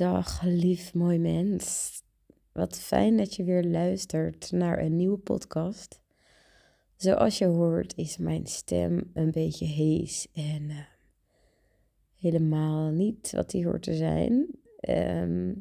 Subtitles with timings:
[0.00, 1.92] Dag, lief mooi mens.
[2.52, 6.00] Wat fijn dat je weer luistert naar een nieuwe podcast.
[6.96, 10.76] Zoals je hoort is mijn stem een beetje hees en eh,
[12.16, 14.46] helemaal niet wat die hoort te zijn.
[14.80, 15.52] Ehm,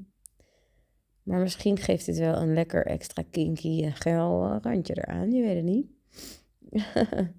[1.23, 5.55] maar misschien geeft het wel een lekker extra kinky en geil randje eraan, je weet
[5.55, 5.87] het niet.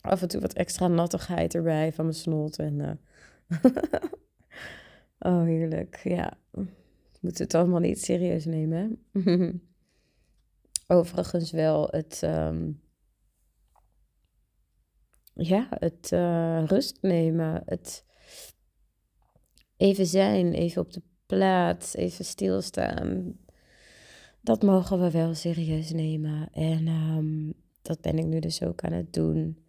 [0.00, 2.78] Af en toe wat extra nattigheid erbij van mijn snot en...
[2.78, 2.92] Uh,
[5.18, 6.00] Oh, heerlijk.
[6.04, 6.38] Ja.
[6.50, 6.66] We
[7.20, 9.02] moeten het allemaal niet serieus nemen.
[10.86, 12.20] Overigens wel het.
[12.24, 12.80] Um,
[15.34, 17.62] ja, het uh, rust nemen.
[17.64, 18.04] Het
[19.76, 23.36] even zijn, even op de plaats, even stilstaan.
[24.40, 26.48] Dat mogen we wel serieus nemen.
[26.52, 29.65] En um, dat ben ik nu dus ook aan het doen.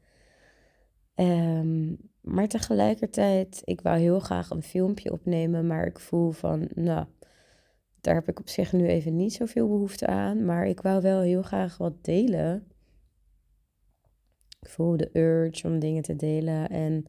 [1.20, 7.06] Um, maar tegelijkertijd, ik wou heel graag een filmpje opnemen, maar ik voel van, nou,
[8.02, 10.46] daar heb ik op zich nu even niet zoveel behoefte aan.
[10.46, 12.68] Maar ik wou wel heel graag wat delen.
[14.60, 17.06] Ik voel de urge om dingen te delen en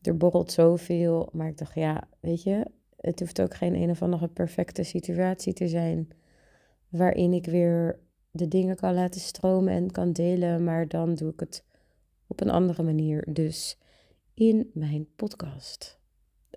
[0.00, 1.28] er borrelt zoveel.
[1.32, 5.52] Maar ik dacht, ja, weet je, het hoeft ook geen een of andere perfecte situatie
[5.52, 6.08] te zijn
[6.88, 7.98] waarin ik weer
[8.30, 11.64] de dingen kan laten stromen en kan delen, maar dan doe ik het
[12.30, 13.32] op een andere manier.
[13.32, 13.78] Dus
[14.34, 16.00] in mijn podcast.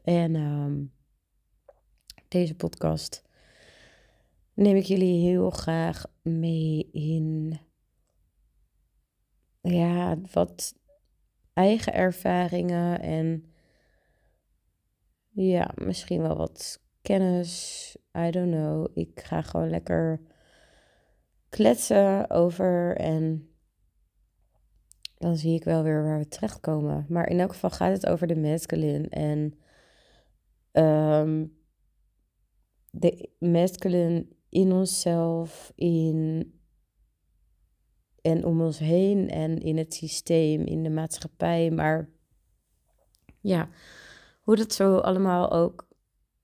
[0.03, 0.93] En um,
[2.27, 3.23] deze podcast
[4.53, 7.59] neem ik jullie heel graag mee in
[9.61, 10.75] ja, wat
[11.53, 13.45] eigen ervaringen en
[15.29, 17.97] ja, misschien wel wat kennis.
[18.17, 18.97] I don't know.
[18.97, 20.21] Ik ga gewoon lekker
[21.49, 23.52] kletsen over en
[25.23, 27.05] dan zie ik wel weer waar we terechtkomen.
[27.09, 29.07] Maar in elk geval gaat het over de masculine.
[29.09, 29.53] En
[30.83, 31.57] um,
[32.91, 36.51] de masculine in onszelf, in
[38.21, 41.71] en om ons heen en in het systeem, in de maatschappij.
[41.71, 42.09] Maar
[43.41, 43.69] ja,
[44.41, 45.87] hoe dat zo allemaal ook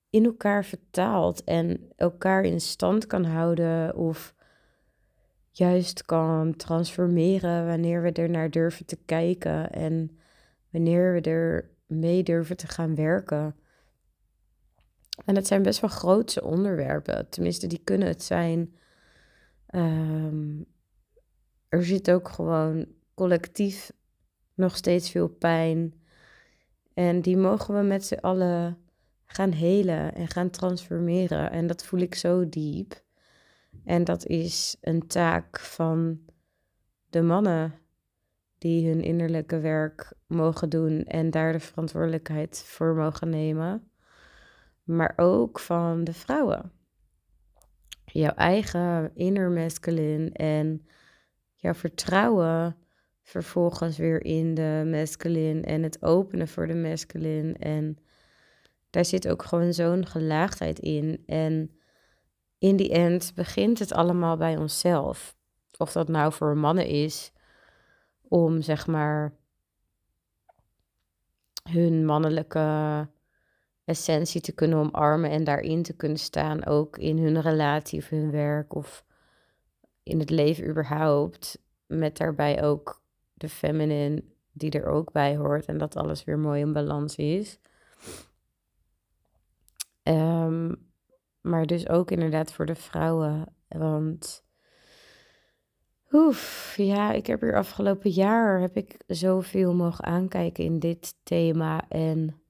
[0.09, 4.35] in elkaar vertaalt en elkaar in stand kan houden of
[5.51, 10.19] juist kan transformeren wanneer we er naar durven te kijken en
[10.69, 13.55] wanneer we er mee durven te gaan werken.
[15.25, 18.73] En het zijn best wel grootse onderwerpen, tenminste die kunnen het zijn.
[19.75, 20.65] Um,
[21.69, 23.91] er zit ook gewoon collectief
[24.53, 25.93] nog steeds veel pijn.
[26.93, 28.77] En die mogen we met z'n allen
[29.25, 31.51] gaan helen en gaan transformeren.
[31.51, 33.01] En dat voel ik zo diep.
[33.85, 36.19] En dat is een taak van
[37.09, 37.73] de mannen
[38.57, 43.91] die hun innerlijke werk mogen doen en daar de verantwoordelijkheid voor mogen nemen.
[44.83, 46.71] Maar ook van de vrouwen.
[48.05, 50.87] Jouw eigen inner masculine en
[51.55, 52.75] jouw vertrouwen
[53.21, 57.53] vervolgens weer in de masculine en het openen voor de masculine.
[57.53, 57.97] En
[58.89, 61.23] daar zit ook gewoon zo'n gelaagdheid in.
[61.25, 61.78] En
[62.59, 65.35] in die end begint het allemaal bij onszelf.
[65.77, 67.31] Of dat nou voor mannen is
[68.21, 69.33] om zeg maar
[71.69, 73.07] hun mannelijke
[73.85, 78.31] essentie te kunnen omarmen en daarin te kunnen staan, ook in hun relatie of hun
[78.31, 79.05] werk of
[80.03, 83.01] in het leven überhaupt, met daarbij ook
[83.33, 87.59] de feminine die er ook bij hoort en dat alles weer mooi in balans is.
[90.03, 90.88] Um,
[91.41, 93.53] maar dus ook inderdaad voor de vrouwen.
[93.67, 94.43] Want
[96.11, 101.89] oef, ja, ik heb hier afgelopen jaar heb ik zoveel mogen aankijken in dit thema.
[101.89, 102.41] En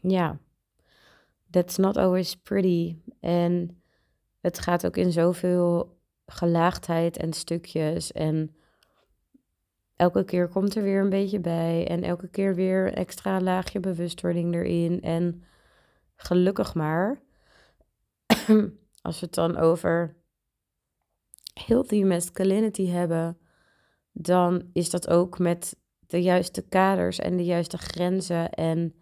[0.00, 0.38] ja,
[1.50, 2.96] that's not always pretty.
[3.20, 3.82] En
[4.40, 8.12] het gaat ook in zoveel gelaagdheid en stukjes.
[8.12, 8.56] En
[9.96, 11.86] elke keer komt er weer een beetje bij.
[11.88, 15.02] En elke keer weer extra laagje bewustwording erin.
[15.02, 15.42] En
[16.24, 17.22] gelukkig maar,
[19.02, 20.16] als we het dan over
[21.54, 23.38] healthy masculinity hebben,
[24.12, 25.76] dan is dat ook met
[26.06, 28.50] de juiste kaders en de juiste grenzen.
[28.50, 28.94] En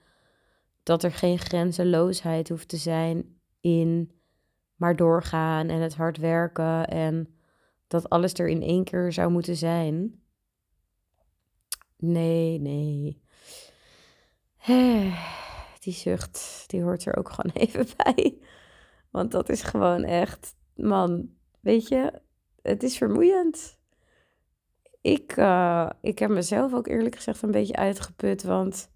[0.83, 4.13] dat er geen grenzeloosheid hoeft te zijn in
[4.77, 7.35] maar doorgaan en het hard werken en
[7.87, 10.23] dat alles er in één keer zou moeten zijn.
[11.97, 13.21] Nee, nee
[15.83, 18.39] die zucht, die hoort er ook gewoon even bij.
[19.11, 21.31] Want dat is gewoon echt, man,
[21.61, 22.21] weet je,
[22.63, 23.79] het is vermoeiend.
[25.01, 28.91] Ik, uh, ik heb mezelf ook eerlijk gezegd een beetje uitgeput, want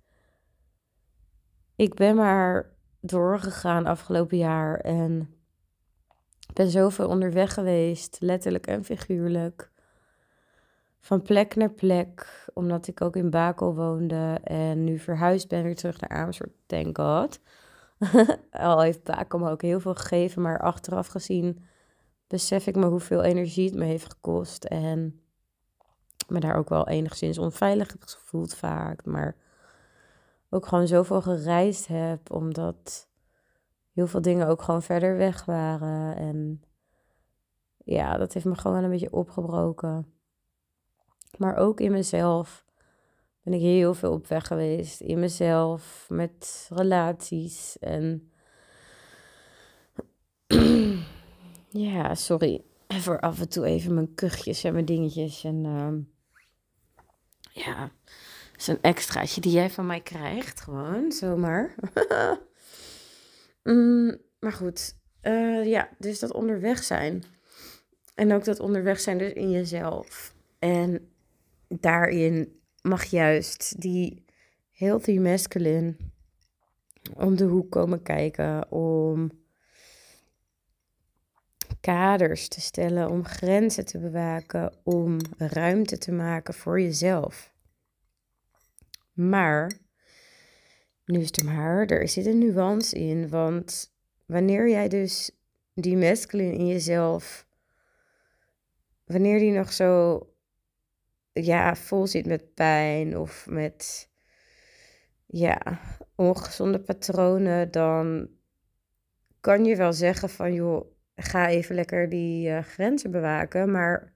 [1.76, 5.34] ik ben maar doorgegaan afgelopen jaar en
[6.52, 9.70] ben zoveel onderweg geweest, letterlijk en figuurlijk.
[11.06, 15.76] Van plek naar plek, omdat ik ook in Bakel woonde en nu verhuisd ben weer
[15.76, 17.40] terug naar Amersfoort, thank god.
[18.50, 21.64] Al heeft Bakel me ook heel veel gegeven, maar achteraf gezien
[22.26, 24.64] besef ik me hoeveel energie het me heeft gekost.
[24.64, 25.20] En
[26.28, 29.04] me daar ook wel enigszins onveilig heb gevoeld vaak.
[29.04, 29.36] Maar
[30.50, 33.08] ook gewoon zoveel gereisd heb, omdat
[33.92, 36.16] heel veel dingen ook gewoon verder weg waren.
[36.16, 36.62] En
[37.84, 40.14] ja, dat heeft me gewoon wel een beetje opgebroken.
[41.38, 42.64] Maar ook in mezelf
[43.42, 45.00] ben ik heel veel op weg geweest.
[45.00, 48.30] In mezelf, met relaties en...
[51.68, 52.64] ja, sorry
[53.00, 55.44] voor af en toe even mijn kuchjes en mijn dingetjes.
[55.44, 55.92] En uh,
[57.64, 57.90] ja,
[58.56, 60.60] zo'n extraatje die jij van mij krijgt.
[60.60, 61.74] Gewoon, zomaar.
[63.62, 67.24] mm, maar goed, uh, ja, dus dat onderweg zijn.
[68.14, 70.34] En ook dat onderweg zijn dus in jezelf.
[70.58, 71.10] En
[71.68, 74.24] daarin mag juist die
[74.70, 75.96] healthy masculine
[77.14, 78.72] om de hoek komen kijken.
[78.72, 79.30] Om
[81.80, 87.54] kaders te stellen, om grenzen te bewaken, om ruimte te maken voor jezelf.
[89.12, 89.72] Maar,
[91.04, 93.94] nu is het maar, er zit een nuance in, want
[94.26, 95.30] wanneer jij dus
[95.74, 97.46] die masculine in jezelf,
[99.04, 100.20] wanneer die nog zo,
[101.44, 104.08] ja, vol zit met pijn of met,
[105.26, 105.80] ja,
[106.14, 108.28] ongezonde patronen, dan
[109.40, 110.86] kan je wel zeggen van, joh,
[111.16, 113.70] ga even lekker die uh, grenzen bewaken.
[113.70, 114.12] Maar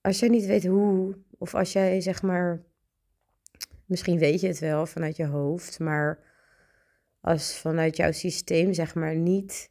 [0.00, 2.62] als jij niet weet hoe, of als jij zeg maar,
[3.84, 6.18] misschien weet je het wel vanuit je hoofd, maar
[7.20, 9.70] als vanuit jouw systeem zeg maar niet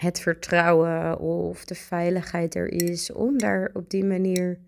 [0.00, 4.60] het vertrouwen of de veiligheid er is om daar op die manier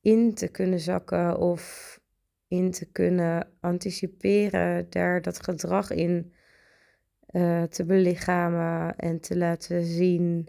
[0.00, 2.00] in te kunnen zakken of
[2.48, 6.32] in te kunnen anticiperen, daar dat gedrag in
[7.30, 10.48] uh, te belichamen en te laten zien,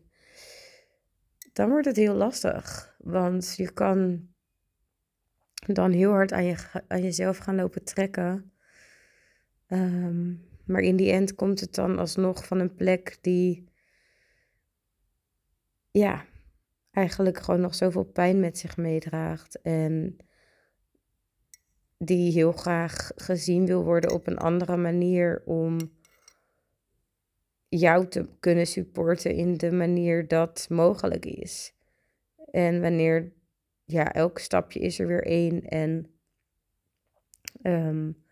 [1.54, 2.96] dan wordt het heel lastig.
[2.98, 4.28] Want je kan
[5.54, 6.56] dan heel hard aan, je,
[6.88, 8.52] aan jezelf gaan lopen trekken.
[9.68, 13.68] Um, maar in die end komt het dan alsnog van een plek die,
[15.94, 16.26] ja,
[16.92, 19.62] eigenlijk gewoon nog zoveel pijn met zich meedraagt.
[19.62, 20.18] En
[21.98, 25.78] die heel graag gezien wil worden op een andere manier om
[27.68, 31.74] jou te kunnen supporten in de manier dat mogelijk is.
[32.52, 33.34] En wanneer,
[33.86, 35.64] ja, elk stapje is er weer één.
[35.64, 36.14] En
[37.64, 38.24] um,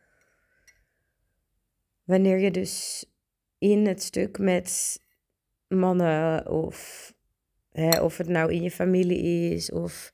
[2.03, 3.05] wanneer je dus
[3.57, 4.99] in het stuk met
[5.67, 7.13] mannen of,
[8.01, 10.13] of het nou in je familie is of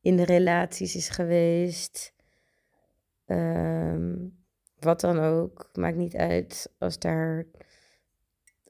[0.00, 2.14] in de relaties is geweest,
[3.26, 4.36] um,
[4.78, 7.46] wat dan ook, maakt niet uit als daar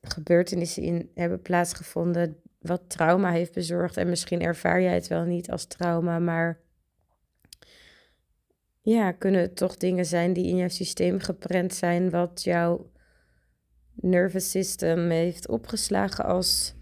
[0.01, 2.43] gebeurtenissen in hebben plaatsgevonden.
[2.59, 3.97] Wat trauma heeft bezorgd.
[3.97, 6.61] En misschien ervaar jij het wel niet als trauma, maar
[8.81, 12.91] ja, kunnen het toch dingen zijn die in jouw systeem geprent zijn, wat jouw
[13.95, 16.75] nervous system heeft opgeslagen als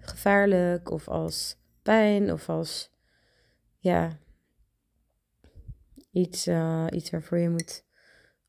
[0.00, 2.90] gevaarlijk of als pijn of als
[3.78, 4.18] ja,
[6.10, 7.84] iets, uh, iets waarvoor je moet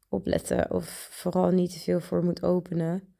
[0.09, 3.11] opletten of vooral niet te veel voor moet openen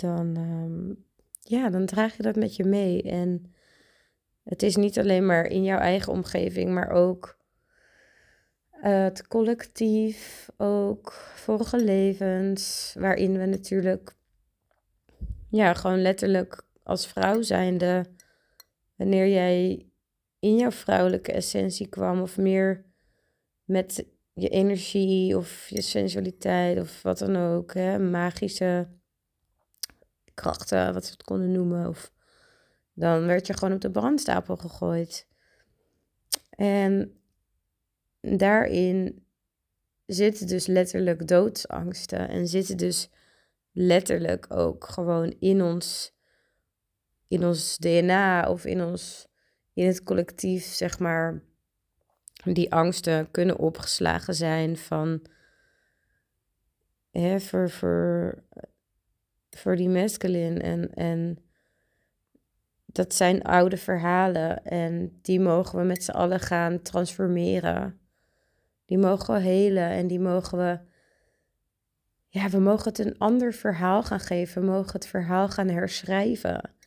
[0.00, 1.04] dan, um,
[1.40, 3.02] ja, dan draag je dat met je mee.
[3.02, 3.54] En
[4.44, 7.38] het is niet alleen maar in jouw eigen omgeving, maar ook
[8.70, 14.14] het collectief, ook vorige levens, waarin we natuurlijk,
[15.48, 18.06] ja, gewoon letterlijk als vrouw zijnde,
[18.96, 19.86] wanneer jij
[20.38, 22.84] in jouw vrouwelijke essentie kwam, of meer
[23.64, 28.88] met je energie of je sensualiteit of wat dan ook, hè, magische
[30.34, 31.88] krachten, wat ze het konden noemen.
[31.88, 32.12] Of
[32.92, 35.26] dan werd je gewoon op de brandstapel gegooid.
[36.50, 37.20] En
[38.20, 39.26] daarin
[40.06, 42.28] zitten dus letterlijk doodsangsten.
[42.28, 43.10] En zitten dus
[43.72, 46.18] letterlijk ook gewoon in ons,
[47.30, 49.26] in ons DNA of in ons,
[49.72, 51.42] in het collectief, zeg maar.
[52.44, 55.22] Die angsten kunnen opgeslagen zijn van
[57.10, 57.70] hè, voor,
[59.50, 60.60] voor die masculine.
[60.60, 61.38] En, en
[62.86, 68.00] dat zijn oude verhalen en die mogen we met z'n allen gaan transformeren.
[68.84, 70.78] Die mogen we helen en die mogen we.
[72.28, 74.62] Ja, we mogen het een ander verhaal gaan geven.
[74.62, 76.78] We mogen het verhaal gaan herschrijven.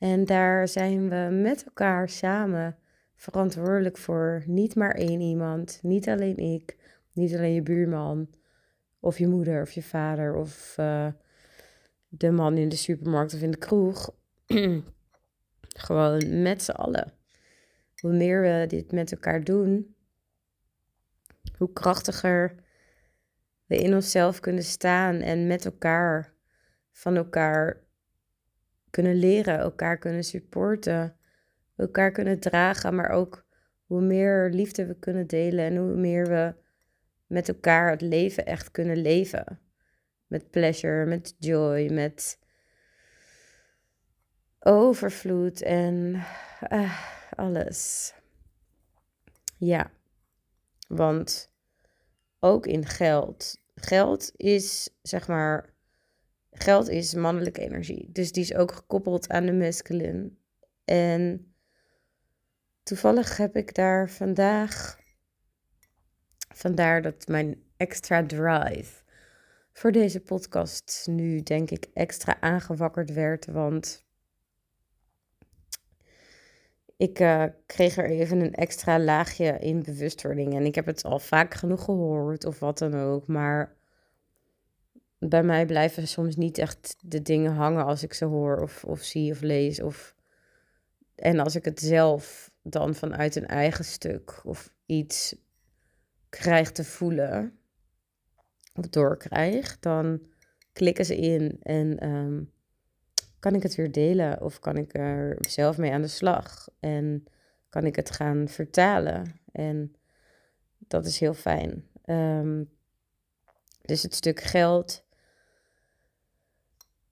[0.00, 2.76] En daar zijn we met elkaar samen
[3.14, 4.42] verantwoordelijk voor.
[4.46, 6.76] Niet maar één iemand, niet alleen ik,
[7.12, 8.28] niet alleen je buurman,
[9.00, 11.06] of je moeder, of je vader, of uh,
[12.08, 14.10] de man in de supermarkt of in de kroeg.
[15.86, 17.12] Gewoon met z'n allen.
[18.00, 19.94] Hoe meer we dit met elkaar doen,
[21.56, 22.54] hoe krachtiger
[23.66, 26.32] we in onszelf kunnen staan en met elkaar
[26.92, 27.88] van elkaar
[28.90, 31.16] kunnen leren, elkaar kunnen supporten,
[31.76, 33.44] elkaar kunnen dragen, maar ook
[33.84, 36.54] hoe meer liefde we kunnen delen en hoe meer we
[37.26, 39.60] met elkaar het leven echt kunnen leven.
[40.26, 42.38] Met pleasure, met joy, met
[44.60, 46.24] overvloed en
[46.72, 47.00] uh,
[47.36, 48.14] alles.
[49.56, 49.90] Ja,
[50.88, 51.50] want
[52.38, 53.60] ook in geld.
[53.74, 55.69] Geld is zeg maar,
[56.50, 58.08] geld is mannelijke energie.
[58.12, 60.30] Dus die is ook gekoppeld aan de masculine.
[60.84, 61.52] En
[62.82, 64.98] toevallig heb ik daar vandaag,
[66.54, 69.02] vandaar dat mijn extra drive
[69.72, 73.46] voor deze podcast nu denk ik extra aangewakkerd werd.
[73.46, 74.04] Want
[76.96, 80.54] ik uh, kreeg er even een extra laagje in bewustwording.
[80.54, 83.26] En ik heb het al vaak genoeg gehoord of wat dan ook.
[83.26, 83.76] Maar
[85.28, 89.02] bij mij blijven soms niet echt de dingen hangen als ik ze hoor of, of
[89.02, 89.80] zie of lees.
[89.80, 90.14] Of...
[91.14, 95.36] En als ik het zelf dan vanuit een eigen stuk of iets
[96.28, 97.58] krijg te voelen
[98.74, 100.20] of doorkrijg, dan
[100.72, 102.52] klikken ze in en um,
[103.38, 107.24] kan ik het weer delen of kan ik er zelf mee aan de slag en
[107.68, 109.40] kan ik het gaan vertalen.
[109.52, 109.94] En
[110.78, 111.88] dat is heel fijn.
[112.04, 112.70] Um,
[113.82, 115.04] dus het stuk geld.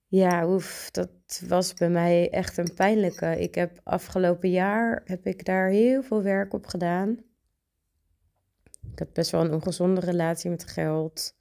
[0.09, 1.09] Ja, oef, dat
[1.47, 3.41] was bij mij echt een pijnlijke.
[3.41, 7.17] Ik heb afgelopen jaar heb ik daar heel veel werk op gedaan.
[8.91, 11.35] Ik had best wel een ongezonde relatie met geld.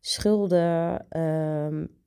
[0.00, 1.06] Schulden.
[1.20, 2.00] Um,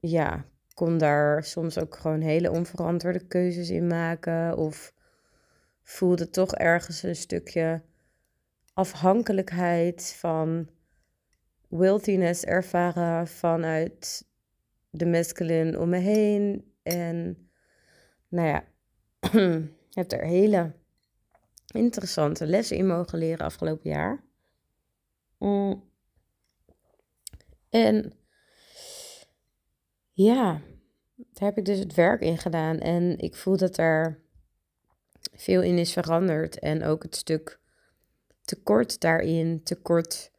[0.00, 4.56] ja, kon daar soms ook gewoon hele onverantwoorde keuzes in maken.
[4.56, 4.94] Of
[5.82, 7.82] voelde toch ergens een stukje
[8.72, 10.68] afhankelijkheid van
[11.76, 14.26] wiltiness ervaren vanuit
[14.90, 16.72] de masculine om me heen.
[16.82, 17.48] En
[18.28, 18.64] nou ja,
[19.90, 20.72] heb er hele
[21.66, 24.24] interessante lessen in mogen leren afgelopen jaar.
[25.38, 25.92] Mm.
[27.70, 28.12] En
[30.12, 30.60] ja,
[31.14, 32.78] daar heb ik dus het werk in gedaan.
[32.78, 34.22] En ik voel dat er
[35.32, 36.58] veel in is veranderd.
[36.58, 37.60] En ook het stuk
[38.42, 40.32] tekort daarin, tekort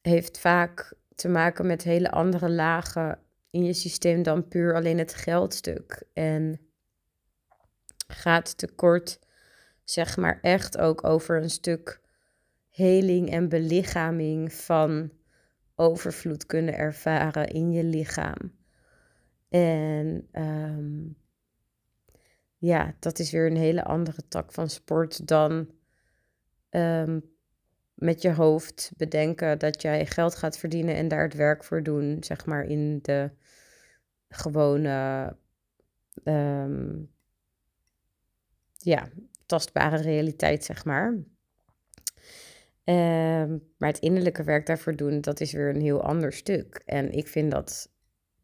[0.00, 3.18] heeft vaak te maken met hele andere lagen
[3.50, 6.02] in je systeem dan puur alleen het geldstuk.
[6.12, 6.60] En
[8.06, 9.18] gaat tekort,
[9.84, 12.00] zeg maar, echt ook over een stuk
[12.70, 15.10] heling en belichaming van
[15.74, 18.58] overvloed kunnen ervaren in je lichaam.
[19.48, 21.08] En ehm,
[22.58, 25.70] ja, dat is weer een hele andere tak van sport dan
[26.68, 27.20] ehm,
[28.00, 32.16] met je hoofd bedenken dat jij geld gaat verdienen en daar het werk voor doen,
[32.20, 33.30] zeg maar in de
[34.28, 35.36] gewone,
[36.24, 36.96] ehm,
[38.76, 39.08] ja,
[39.46, 41.16] tastbare realiteit, zeg maar.
[42.84, 46.82] Ehm, maar het innerlijke werk daarvoor doen, dat is weer een heel ander stuk.
[46.84, 47.90] En ik vind dat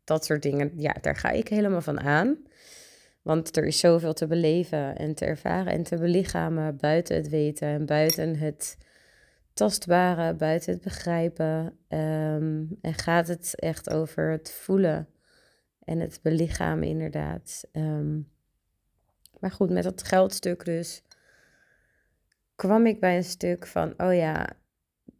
[0.04, 2.36] dat soort dingen, ja, daar ga ik helemaal van aan.
[3.22, 7.68] Want er is zoveel te beleven en te ervaren en te belichamen buiten het weten
[7.68, 8.76] en buiten het
[9.56, 11.78] tastbare, buiten het begrijpen.
[11.88, 15.08] Ehm, en gaat het echt over het voelen
[15.84, 17.64] en het belichamen, inderdaad.
[17.72, 18.20] Ehm,
[19.38, 21.02] maar goed, met dat geldstuk dus
[22.54, 24.48] kwam ik bij een stuk van, oh ja,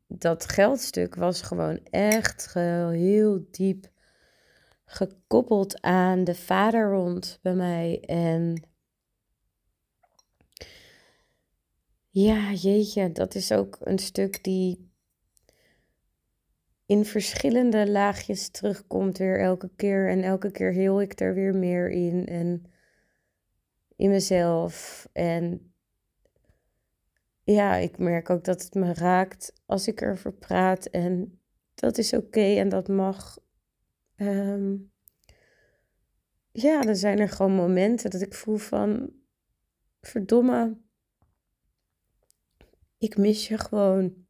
[0.07, 3.87] dat geldstuk was gewoon echt heel diep
[4.85, 8.01] gekoppeld aan de vader rond bij mij.
[8.01, 8.69] En
[12.21, 14.91] ja, jeetje, dat is ook een stuk die
[16.87, 20.09] in verschillende laagjes terugkomt weer elke keer.
[20.09, 22.27] En elke keer heel ik er weer meer in.
[22.27, 22.65] En
[23.97, 25.09] in mezelf.
[25.13, 25.73] En
[27.43, 30.87] ja, ik merk ook dat het me raakt als ik erover praat.
[30.87, 31.41] En
[31.75, 33.39] dat is oké en dat mag.
[34.17, 34.77] Ehm,
[36.53, 39.11] ja, dan zijn er gewoon momenten dat ik voel van,
[40.01, 40.85] verdomme,
[42.99, 44.27] ik mis je gewoon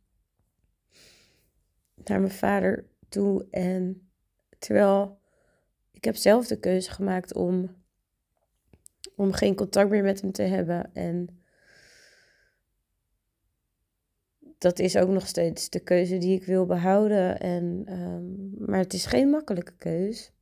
[1.95, 3.47] naar mijn vader toe.
[3.51, 4.11] En
[4.59, 5.21] terwijl
[5.93, 7.85] ik heb zelf de keuze gemaakt om,
[9.15, 10.95] om geen contact meer met hem te hebben.
[10.95, 11.45] En
[14.59, 17.41] dat is ook nog steeds de keuze die ik wil behouden.
[17.41, 20.33] En, um, maar het is geen makkelijke keus.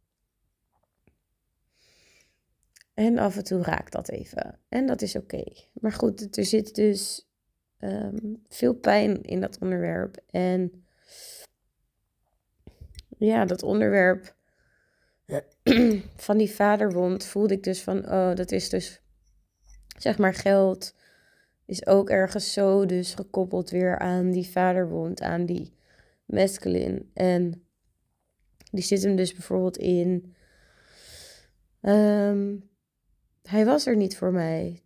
[2.95, 4.59] En af en toe raakt dat even.
[4.69, 5.45] En dat is oké.
[5.73, 7.29] Maar goed, er zit dus
[7.85, 10.17] um, veel pijn in dat onderwerp.
[10.31, 10.85] En
[13.19, 14.35] ja, dat onderwerp
[16.17, 19.01] van die vaderwond voelde ik dus van, oh, dat is dus,
[19.99, 20.95] zeg maar, geld
[21.67, 25.73] is ook ergens zo dus gekoppeld weer aan die vaderwond, aan die
[26.25, 27.07] masculine.
[27.15, 27.67] En
[28.71, 30.35] die zit hem dus bijvoorbeeld in,
[31.81, 32.71] um,
[33.43, 34.83] hij was er niet voor mij.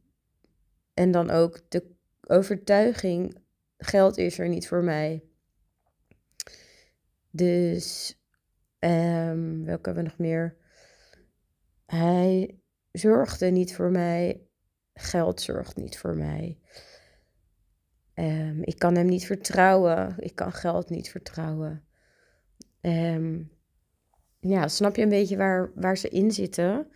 [0.95, 1.97] En dan ook de
[2.29, 3.39] overtuiging,
[3.79, 5.23] geld is er niet voor mij.
[7.31, 8.17] Dus,
[8.79, 10.57] um, welke hebben we nog meer?
[11.87, 12.59] Hij
[12.93, 14.43] zorgde niet voor mij.
[14.95, 16.59] Geld zorgt niet voor mij.
[18.15, 20.15] Um, ik kan hem niet vertrouwen.
[20.19, 21.85] Ik kan geld niet vertrouwen.
[22.81, 23.51] Um,
[24.41, 26.91] ja, snap je een beetje waar, waar ze in zitten?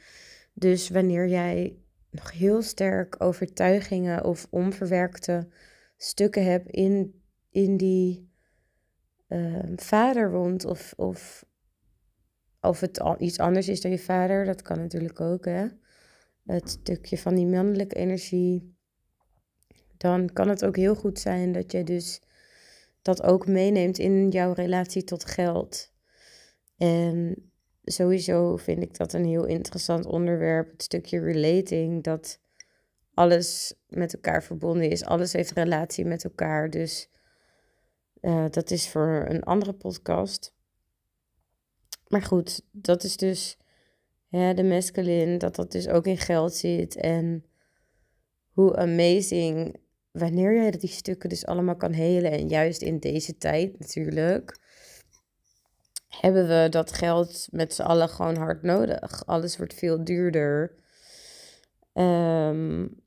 [0.53, 1.82] Dus wanneer jij
[2.13, 5.49] nog heel sterk overtuigingen of onverwerkte
[5.97, 8.31] stukken hebt in, in die
[9.29, 11.45] uh, vaderwond of, of
[12.63, 15.67] of het al iets anders is dan je vader, dat kan natuurlijk ook, hè.
[16.47, 18.77] Het stukje van die mannelijke energie.
[19.97, 22.23] Dan kan het ook heel goed zijn dat je dus
[23.03, 25.93] dat ook meeneemt in jouw relatie tot geld.
[26.77, 27.37] En
[27.85, 30.71] sowieso vind ik dat een heel interessant onderwerp.
[30.71, 32.41] Het stukje relating, dat
[33.15, 35.05] alles met elkaar verbonden is.
[35.05, 36.71] Alles heeft relatie met elkaar.
[36.71, 37.09] Dus
[38.21, 40.55] uh, dat is voor een andere podcast.
[42.09, 43.57] Maar goed, dat is dus
[44.29, 46.97] de mescaline, dat dat dus ook in geld zit.
[46.97, 47.45] En
[48.51, 49.77] hoe amazing
[50.11, 52.31] wanneer jij die stukken dus allemaal kan helen.
[52.31, 54.61] En juist in deze tijd natuurlijk
[56.21, 59.27] hebben we dat geld met z'n allen gewoon hard nodig.
[59.27, 60.75] Alles wordt veel duurder.
[61.95, 63.01] Um,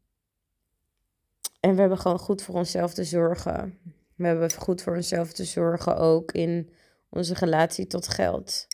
[1.59, 3.79] en we hebben gewoon goed voor onszelf te zorgen.
[4.15, 6.69] We hebben goed voor onszelf te zorgen ook in
[7.09, 8.67] onze relatie tot geld.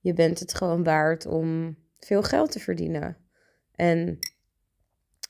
[0.00, 3.16] Je bent het gewoon waard om veel geld te verdienen.
[3.74, 4.18] En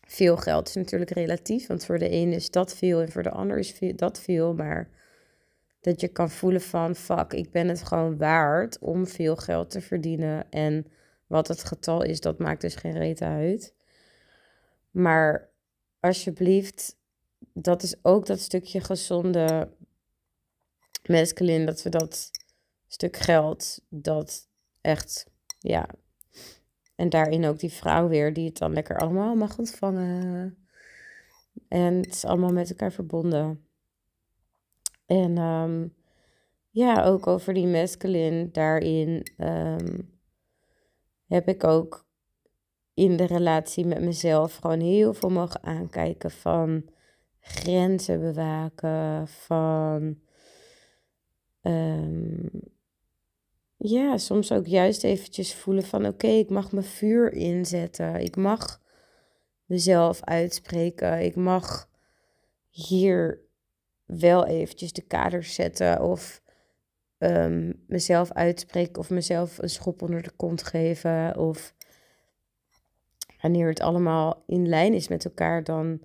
[0.07, 3.31] veel geld is natuurlijk relatief, want voor de ene is dat veel en voor de
[3.31, 4.55] ander is dat veel.
[4.55, 4.91] Maar
[5.81, 9.81] dat je kan voelen van, fuck, ik ben het gewoon waard om veel geld te
[9.81, 10.51] verdienen.
[10.51, 10.87] En
[11.27, 13.75] wat het getal is, dat maakt dus geen reet uit.
[14.91, 15.51] Maar
[16.01, 16.97] alsjeblieft,
[17.53, 19.73] dat is ook dat stukje gezonde
[21.07, 22.31] masculine, dat we dat
[22.87, 24.49] stuk geld, dat
[24.81, 25.27] echt,
[25.59, 25.89] ja.
[26.95, 30.57] En daarin ook die vrouw weer, die het dan lekker allemaal mag ontvangen.
[31.69, 33.68] En het is allemaal met elkaar verbonden.
[35.09, 35.95] En um,
[36.71, 40.19] ja, ook over die masculine, daarin um,
[41.27, 42.07] heb ik ook
[42.95, 46.85] in de relatie met mezelf gewoon heel veel mogen aankijken van
[47.41, 50.19] grenzen bewaken, van
[51.63, 52.51] um,
[53.77, 58.15] ja, soms ook juist eventjes voelen van oké, ik mag mijn vuur inzetten.
[58.15, 58.83] Ik mag
[59.65, 61.21] mezelf uitspreken.
[61.21, 61.89] Ik mag
[62.69, 63.48] hier
[64.09, 66.43] wel eventjes de kaders zetten of
[67.19, 71.37] um, mezelf uitspreken of mezelf een schop onder de kont geven.
[71.37, 71.75] Of
[73.41, 76.01] wanneer het allemaal in lijn is met elkaar dan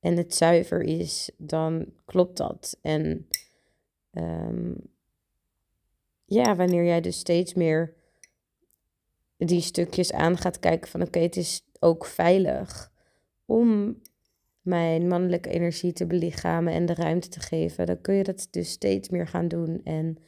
[0.00, 2.78] en het zuiver is, dan klopt dat.
[2.82, 3.28] En
[4.12, 4.76] um,
[6.24, 7.94] ja, wanneer jij dus steeds meer
[9.36, 12.92] die stukjes aan gaat kijken van oké, het is ook veilig
[13.44, 14.00] om
[14.64, 18.70] mijn mannelijke energie te belichamen en de ruimte te geven, dan kun je dat dus
[18.70, 19.80] steeds meer gaan doen.
[19.84, 20.18] En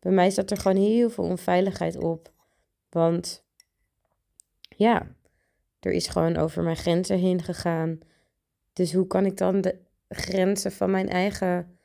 [0.00, 2.32] bij mij zat er gewoon heel veel onveiligheid op.
[2.88, 3.44] Want
[4.68, 5.16] ja,
[5.80, 7.98] er is gewoon over mijn grenzen heen gegaan.
[8.72, 11.78] Dus hoe kan ik dan de grenzen van mijn eigen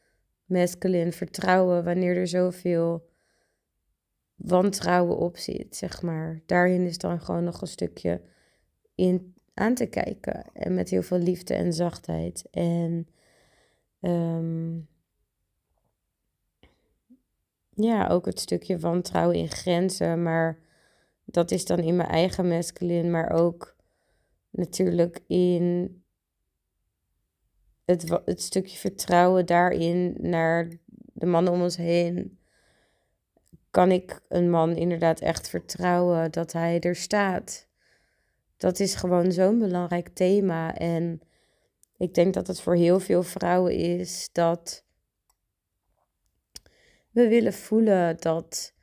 [0.45, 3.09] masculine vertrouwen wanneer er zoveel
[4.35, 6.41] wantrouwen op zit, zeg maar.
[6.45, 8.21] Daarin is dan gewoon nog een stukje
[8.95, 10.43] in aan te kijken.
[10.53, 12.47] En met heel veel liefde en zachtheid.
[12.51, 13.07] En
[14.01, 14.87] um,
[17.69, 20.23] ja, ook het stukje wantrouwen in grenzen.
[20.23, 20.59] Maar
[21.25, 23.75] dat is dan in mijn eigen masculine, maar ook
[24.49, 25.95] natuurlijk in
[27.85, 30.69] het, het stukje vertrouwen daarin naar
[31.13, 32.39] de mannen om ons heen.
[33.71, 37.66] Kan ik een man inderdaad echt vertrouwen dat hij er staat?
[38.57, 40.75] Dat is gewoon zo'n belangrijk thema.
[40.75, 41.21] En
[41.97, 44.85] ik denk dat het voor heel veel vrouwen is dat
[47.11, 48.73] we willen voelen dat,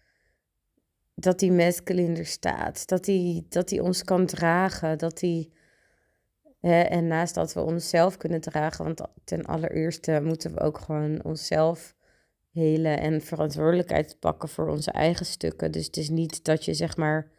[1.14, 2.86] dat die masculine er staat.
[2.88, 4.98] Dat die, dat die ons kan dragen.
[4.98, 5.52] Dat die,
[6.60, 11.24] hè, en naast dat we onszelf kunnen dragen, want ten allereerste moeten we ook gewoon
[11.24, 11.94] onszelf
[12.52, 15.72] helen en verantwoordelijkheid pakken voor onze eigen stukken.
[15.72, 17.30] Dus het is niet dat je zeg maar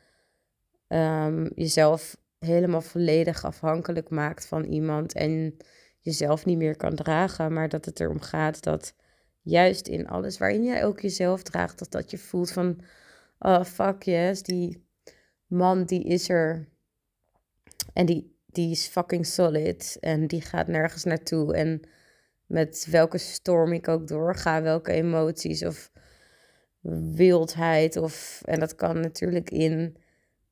[0.87, 5.58] um, jezelf helemaal volledig afhankelijk maakt van iemand en
[5.99, 8.95] jezelf niet meer kan dragen, maar dat het erom gaat dat
[9.41, 12.79] juist in alles waarin jij ook jezelf draagt, dat dat je voelt van,
[13.39, 14.88] oh fuck yes, die
[15.47, 16.67] man die is er
[17.93, 21.81] en die, die is fucking solid en die gaat nergens naartoe en
[22.45, 25.91] met welke storm ik ook doorga, welke emoties of
[27.15, 29.97] wildheid of en dat kan natuurlijk in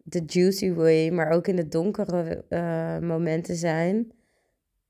[0.03, 4.11] de juicy way, maar ook in de donkere uh, momenten zijn.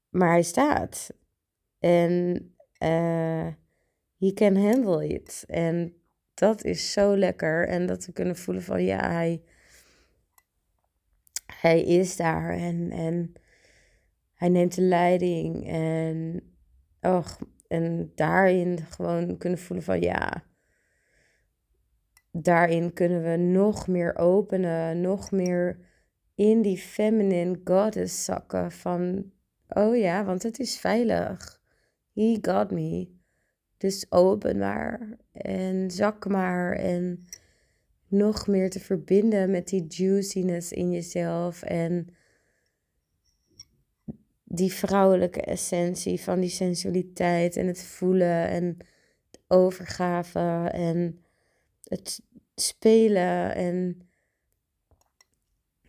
[0.10, 1.14] Maar hij staat.
[1.80, 2.36] En
[2.84, 3.48] uh,
[4.18, 5.44] he can handle it.
[5.48, 5.94] En
[6.34, 7.68] dat is zo lekker.
[7.68, 9.44] En dat we kunnen voelen van ja, hij,
[11.46, 12.50] hij is daar.
[12.50, 13.34] En, en
[14.34, 15.68] hij neemt de leiding.
[15.68, 16.44] En,
[17.02, 20.44] och, en daarin gewoon kunnen voelen van ja.
[22.36, 25.02] Daarin kunnen we nog meer openen.
[25.02, 25.80] Nog meer
[26.36, 29.32] in die feminine goddess zakken van
[29.68, 31.62] Oh ja, want het is veilig.
[32.14, 33.12] He got me.
[33.78, 37.28] Dus open maar en zak maar en
[38.08, 42.08] nog meer te verbinden met die juiciness in jezelf en
[44.44, 48.78] die vrouwelijke essentie van die sensualiteit en het voelen en
[49.32, 51.23] de overgave en
[51.94, 52.22] het
[52.56, 54.02] spelen en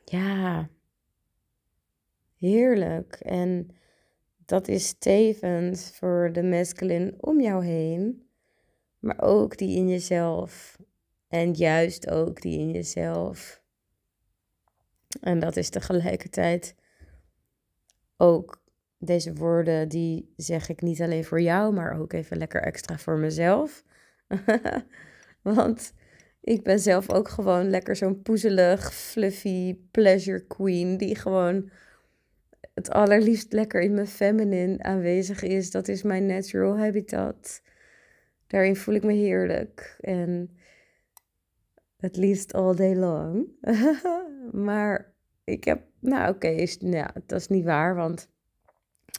[0.04, 0.68] ja,
[2.38, 3.14] heerlijk.
[3.14, 3.68] En
[4.44, 8.28] dat is tevens voor de masculine om jou heen,
[8.98, 10.78] maar ook die in jezelf.
[11.28, 13.62] En juist ook die in jezelf.
[15.20, 16.74] En dat is tegelijkertijd
[18.16, 18.62] ook
[18.98, 23.18] deze woorden, die zeg ik niet alleen voor jou, maar ook even lekker extra voor
[23.18, 23.84] mezelf.
[25.44, 25.92] Want
[26.40, 31.70] ik ben zelf ook gewoon lekker zo'n poezelig, fluffy pleasure queen die gewoon
[32.74, 35.70] het allerliefst lekker in mijn feminine aanwezig is.
[35.70, 37.62] Dat is mijn natural habitat.
[38.46, 39.96] Daarin voel ik me heerlijk.
[40.00, 40.56] En
[41.96, 43.46] het liefst all day long.
[44.66, 45.12] maar
[45.44, 48.28] ik heb, nou oké, okay, nou, dat is niet waar, want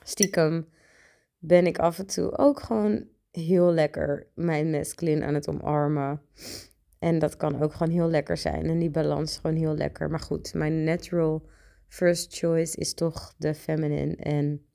[0.03, 0.67] stiekem
[1.37, 6.21] ben ik af en toe ook gewoon heel lekker mijn masculine aan het omarmen.
[6.99, 8.65] En dat kan ook gewoon heel lekker zijn.
[8.65, 10.09] En die balans gewoon heel lekker.
[10.09, 11.47] Maar goed, mijn natural
[11.87, 14.15] first choice is toch de feminine.
[14.15, 14.65] En,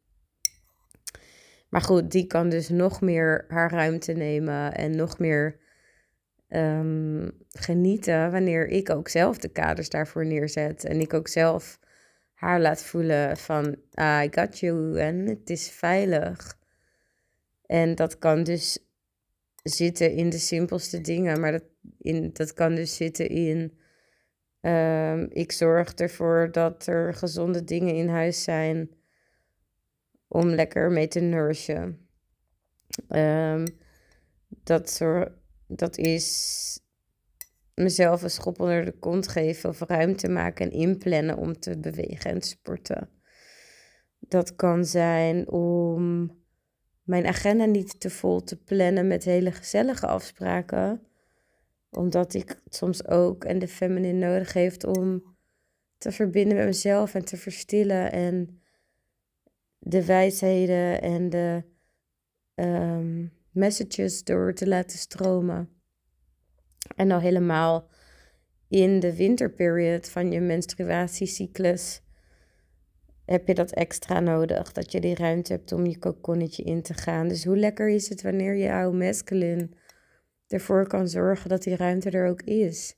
[1.69, 5.59] maar goed, die kan dus nog meer haar ruimte nemen en nog meer
[6.49, 10.85] um, genieten wanneer ik ook zelf de kaders daarvoor neerzet.
[10.85, 11.79] En ik ook zelf
[12.35, 16.59] haar laat voelen van ah, I got you en het is veilig.
[17.71, 18.79] En dat kan dus
[19.63, 21.65] zitten in de simpelste dingen, maar dat,
[21.99, 23.79] in, dat kan dus zitten in
[24.63, 28.91] Um, ik zorg ervoor dat er gezonde dingen in huis zijn
[30.29, 32.09] om lekker mee te nourishen.
[33.09, 33.65] Um,
[34.49, 35.01] dat,
[35.67, 36.79] dat is
[37.75, 42.31] mezelf een schop onder de kont geven of ruimte maken en inplannen om te bewegen
[42.31, 43.11] en te sporten.
[44.19, 46.31] Dat kan zijn om
[47.11, 51.03] mijn agenda niet te vol te plannen met hele gezellige afspraken
[51.91, 55.23] omdat ik soms ook en de feminine nodig heeft om
[55.99, 58.13] te verbinden met mezelf en te verstillen.
[58.13, 58.61] En
[59.79, 61.65] de wijsheden en de
[62.55, 65.69] ehm, messages door te laten stromen.
[66.97, 67.89] En al helemaal
[68.69, 72.03] in de winterperiode van je menstruatiecyclus
[73.31, 74.73] heb je dat extra nodig.
[74.73, 77.29] Dat je die ruimte hebt om je kokonnetje in te gaan.
[77.29, 79.69] Dus hoe lekker is het wanneer je jouw masculine
[80.49, 82.97] ervoor kan zorgen dat die ruimte er ook is.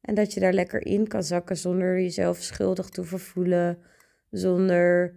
[0.00, 3.78] En dat je daar lekker in kan zakken zonder jezelf schuldig te voelen.
[4.30, 5.14] Zonder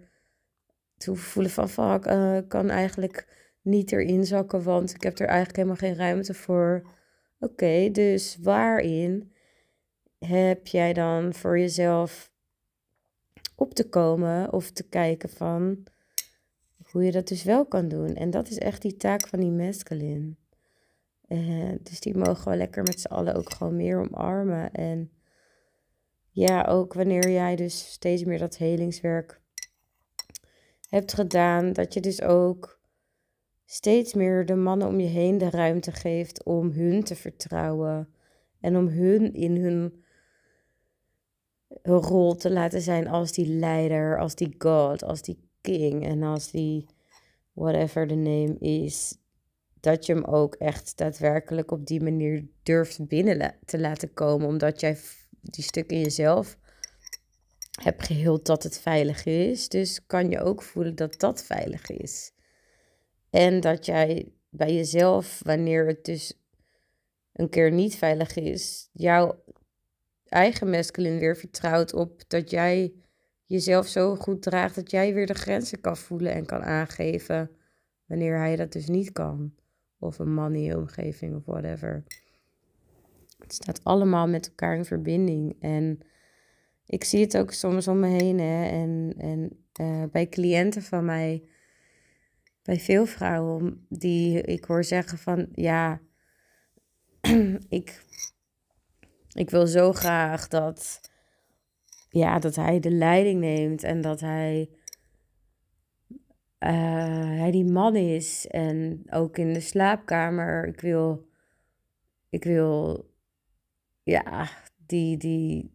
[0.96, 3.26] te voelen van fuck, uh, kan eigenlijk
[3.62, 6.82] niet erin zakken, want ik heb er eigenlijk helemaal geen ruimte voor.
[7.38, 9.32] Oké, dus waarin
[10.18, 12.31] heb jij dan voor jezelf
[13.62, 15.84] op te komen of te kijken van
[16.90, 18.14] hoe je dat dus wel kan doen.
[18.14, 20.34] En dat is echt die taak van die masculine.
[21.28, 24.72] Uh, dus die mogen we lekker met z'n allen ook gewoon meer omarmen.
[24.72, 25.10] En
[26.30, 29.40] ja, ook wanneer jij dus steeds meer dat helingswerk
[30.88, 32.80] hebt gedaan, dat je dus ook
[33.64, 38.14] steeds meer de mannen om je heen de ruimte geeft om hun te vertrouwen
[38.60, 40.01] en om hun in hun
[41.82, 46.50] rol te laten zijn als die leider, als die god, als die king en als
[46.50, 46.86] die
[47.52, 49.16] whatever the name is.
[49.80, 54.80] Dat je hem ook echt daadwerkelijk op die manier durft binnen te laten komen, omdat
[54.80, 54.98] jij
[55.40, 56.58] die stuk in jezelf
[57.82, 59.68] hebt geheeld dat het veilig is.
[59.68, 62.32] Dus kan je ook voelen dat dat veilig is.
[63.30, 66.40] En dat jij bij jezelf, wanneer het dus
[67.32, 69.42] een keer niet veilig is, jouw
[70.32, 72.92] eigen masculine weer vertrouwt op dat jij
[73.44, 77.50] jezelf zo goed draagt dat jij weer de grenzen kan voelen en kan aangeven
[78.06, 79.54] wanneer hij dat dus niet kan.
[79.98, 82.04] Of een man in je omgeving of whatever.
[83.38, 85.56] Het staat allemaal met elkaar in verbinding.
[85.60, 85.98] En
[86.86, 88.38] ik zie het ook soms om me heen.
[88.38, 88.66] Hè?
[88.68, 91.42] En, en uh, bij cliënten van mij,
[92.62, 96.00] bij veel vrouwen, die ik hoor zeggen van ja,
[97.68, 98.04] ik,
[99.32, 101.00] ik wil zo graag dat,
[102.08, 104.70] ja, dat hij de leiding neemt en dat hij,
[106.58, 108.46] uh, hij die man is.
[108.46, 111.28] En ook in de slaapkamer, ik wil,
[112.28, 113.06] ik wil
[114.02, 114.48] ja,
[114.86, 115.72] die, die,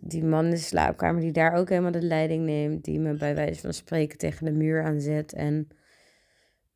[0.00, 2.84] die man in de slaapkamer die daar ook helemaal de leiding neemt.
[2.84, 5.32] Die me bij wijze van spreken tegen de muur aanzet.
[5.32, 5.68] En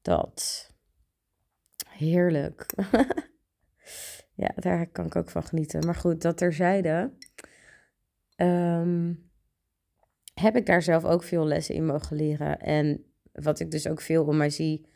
[0.02, 0.66] dat.
[1.88, 2.66] Heerlijk.
[4.38, 5.86] ja, daar kan ik ook van genieten.
[5.86, 7.12] Maar goed, dat terzijde.
[8.36, 9.30] Um,
[10.34, 12.60] heb ik daar zelf ook veel lessen in mogen leren.
[12.60, 14.86] En wat ik dus ook veel om mij zie,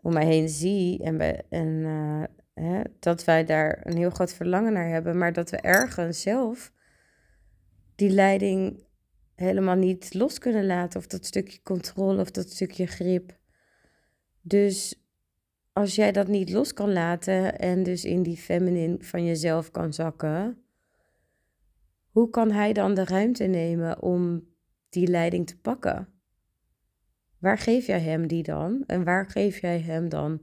[0.00, 2.22] om mij heen zie en, bij, en uh,
[2.60, 6.72] Hè, dat wij daar een heel groot verlangen naar hebben, maar dat we ergens zelf
[7.94, 8.84] die leiding
[9.34, 11.00] helemaal niet los kunnen laten.
[11.00, 13.38] Of dat stukje controle of dat stukje grip.
[14.40, 15.05] Dus
[15.76, 19.92] als jij dat niet los kan laten en dus in die feminine van jezelf kan
[19.92, 20.62] zakken,
[22.10, 24.48] hoe kan hij dan de ruimte nemen om
[24.88, 26.08] die leiding te pakken?
[27.38, 28.84] Waar geef jij hem die dan?
[28.86, 30.42] En waar geef jij hem dan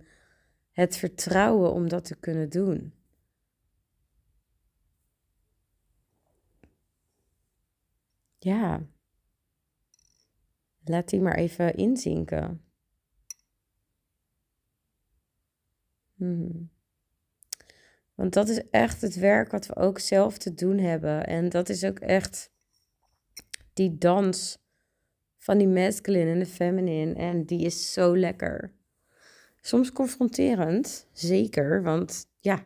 [0.72, 2.94] het vertrouwen om dat te kunnen doen.
[8.38, 8.82] Ja.
[10.84, 12.63] Laat die maar even inzinken.
[16.24, 16.70] Hmm.
[18.16, 21.28] Want dat is echt het werk wat we ook zelf te doen hebben.
[21.28, 22.52] En dat is ook echt
[23.74, 24.58] die dans
[25.38, 27.14] van die masculine en de feminine.
[27.14, 28.72] En die is zo lekker.
[29.62, 32.64] Soms confronterend, zeker, want ja,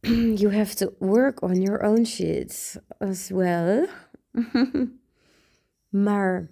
[0.40, 3.88] you have to work on your own shit as well.
[6.06, 6.48] maar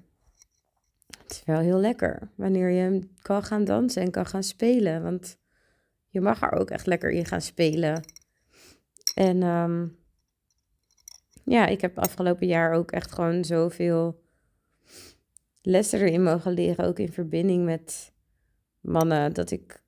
[1.35, 5.39] is wel heel lekker wanneer je kan gaan dansen en kan gaan spelen, want
[6.09, 8.03] je mag er ook echt lekker in gaan spelen.
[9.15, 9.97] En um,
[11.45, 14.23] ja, ik heb afgelopen jaar ook echt gewoon zoveel
[15.63, 18.13] lessen erin mogen leren, ook in verbinding met
[18.81, 19.83] mannen dat ik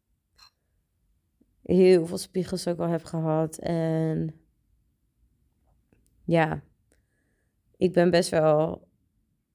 [1.62, 3.58] heel veel spiegels ook al heb gehad.
[3.58, 4.34] En
[6.24, 6.62] ja,
[7.76, 8.85] ik ben best wel.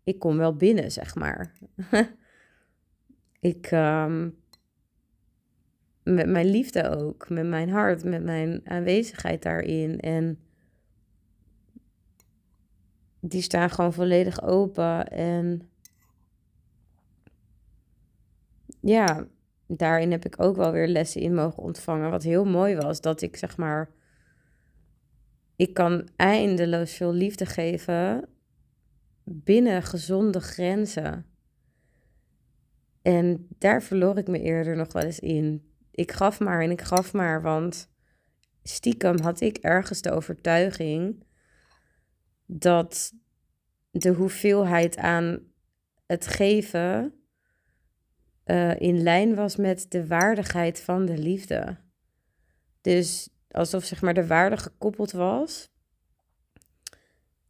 [0.03, 1.53] Ik kom wel binnen, zeg maar.
[3.39, 3.71] ik.
[3.71, 4.39] Um,
[6.03, 9.99] met mijn liefde ook, met mijn hart, met mijn aanwezigheid daarin.
[9.99, 10.39] En
[13.19, 15.07] die staan gewoon volledig open.
[15.07, 15.69] En
[18.79, 19.27] ja,
[19.67, 22.11] daarin heb ik ook wel weer lessen in mogen ontvangen.
[22.11, 23.89] Wat heel mooi was, dat ik zeg maar.
[25.55, 28.29] Ik kan eindeloos veel liefde geven
[29.33, 31.25] binnen gezonde grenzen.
[33.01, 35.71] En daar verloor ik me eerder nog wel eens in.
[35.91, 37.89] Ik gaf maar en ik gaf maar, want
[38.63, 41.23] stiekem had ik ergens de overtuiging
[42.45, 43.13] dat
[43.91, 45.39] de hoeveelheid aan
[46.05, 47.13] het geven
[48.45, 51.77] uh, in lijn was met de waardigheid van de liefde.
[52.81, 55.71] Dus alsof zeg maar de waarde gekoppeld was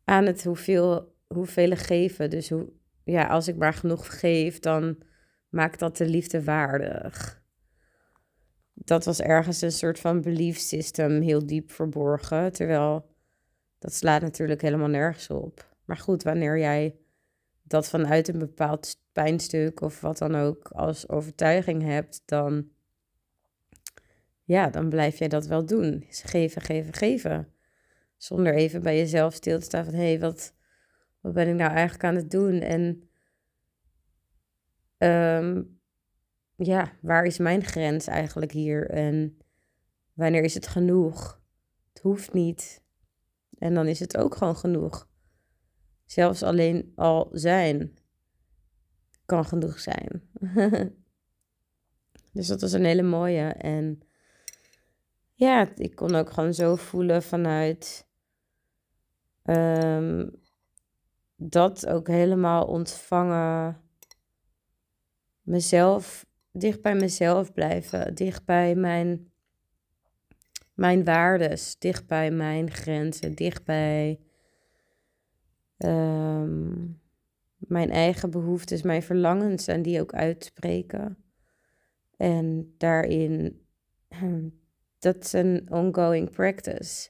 [0.04, 2.30] aan het hoeveel, hoeveel geven.
[2.30, 2.70] Dus hoe,
[3.04, 4.98] ja, als ik maar genoeg geef, dan
[5.50, 7.44] maakt dat de liefde waardig.
[8.74, 12.52] Dat was ergens een soort van belief system, heel diep verborgen.
[12.52, 13.16] Terwijl
[13.80, 15.76] dat slaat natuurlijk helemaal nergens op.
[15.86, 16.96] Maar goed, wanneer jij
[17.64, 22.70] dat vanuit een bepaald pijnstuk of wat dan ook als overtuiging hebt, dan,
[24.44, 26.06] ja, dan blijf jij dat wel doen.
[26.10, 27.54] Geven, geven, geven.
[28.18, 30.54] Zonder even bij jezelf stil te staan van, hé, hey, wat,
[31.22, 32.60] wat ben ik nou eigenlijk aan het doen?
[32.60, 33.10] En
[34.98, 35.64] ehm,
[36.56, 38.90] ja, waar is mijn grens eigenlijk hier?
[38.90, 39.38] En
[40.14, 41.42] wanneer is het genoeg?
[41.94, 42.84] Het hoeft niet.
[43.58, 45.10] En dan is het ook gewoon genoeg.
[46.06, 47.98] Zelfs alleen al zijn
[49.26, 50.30] kan genoeg zijn.
[52.34, 53.48] dus dat was een hele mooie.
[53.48, 54.02] En
[55.34, 58.08] ja, ik kon ook gewoon zo voelen vanuit
[59.44, 60.41] um,
[61.42, 63.82] dat ook helemaal ontvangen.
[65.42, 69.32] Mezelf, dicht bij mezelf blijven, dicht bij mijn,
[70.74, 74.20] mijn waardes, dicht bij mijn grenzen, dicht bij
[75.82, 76.86] Ehm,
[77.58, 81.18] mijn eigen behoeftes, mijn verlangens en die ook uitspreken.
[82.18, 83.62] En daarin,
[85.00, 87.10] dat is een ongoing practice.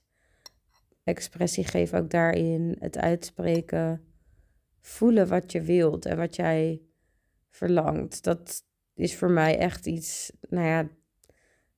[1.04, 4.02] Expressie geeft ook daarin het uitspreken,
[4.82, 6.82] voelen wat je wilt en wat jij
[7.50, 8.24] verlangt.
[8.24, 8.64] Dat
[8.94, 10.88] is voor mij echt iets, nou ja,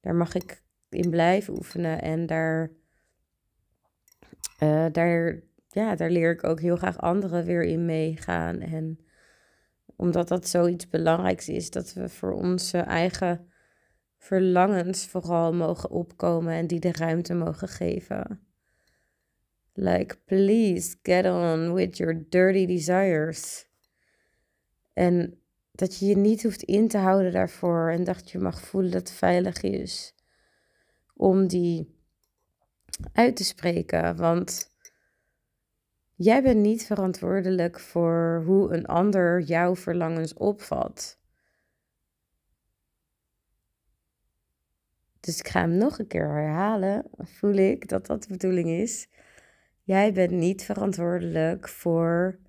[0.01, 2.71] daar mag ik in blijven oefenen en daar,
[4.59, 5.41] uh, daar
[5.73, 8.59] ja, daar leer ik ook heel graag anderen weer in meegaan.
[8.59, 8.99] En
[9.95, 13.47] omdat dat zoiets belangrijks is, dat we voor onze eigen
[14.17, 18.47] verlangens vooral mogen opkomen en die de ruimte mogen geven.
[19.73, 23.67] Like, please get on with your dirty desires.
[24.93, 25.39] En
[25.71, 29.07] dat je je niet hoeft in te houden daarvoor en dat je mag voelen dat
[29.07, 30.15] het veilig is
[31.13, 32.01] om die
[33.13, 34.15] uit te spreken.
[34.15, 34.71] Want
[36.15, 41.19] Jij bent niet verantwoordelijk voor hoe een ander jouw verlangens opvat.
[45.19, 47.05] Dus ik ga hem nog een keer herhalen.
[47.17, 49.07] Voel ik dat dat de bedoeling is.
[49.83, 52.39] Jij bent niet verantwoordelijk voor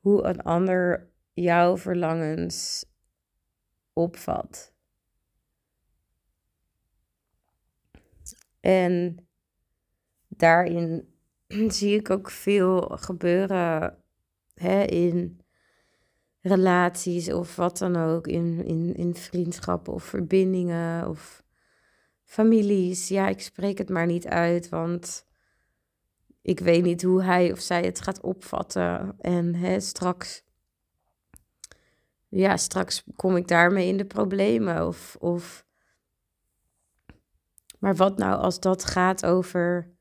[0.00, 2.84] hoe een ander jouw verlangens
[3.92, 4.72] opvat.
[8.60, 9.26] En
[10.28, 11.14] daarin
[11.68, 13.96] zie ik ook veel gebeuren
[14.54, 15.40] hè, in
[16.40, 21.42] relaties of wat dan ook, in, in, in vriendschappen of verbindingen of
[22.24, 23.08] families.
[23.08, 25.28] Ja, ik spreek het maar niet uit, want
[26.42, 29.16] ik weet niet hoe hij of zij het gaat opvatten.
[29.20, 30.44] En hè, straks,
[32.28, 34.86] ja, straks kom ik daarmee in de problemen.
[34.86, 35.66] Of, of,
[37.78, 39.94] maar wat nou als dat gaat over